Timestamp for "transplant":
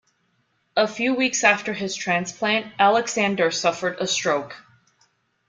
1.95-2.73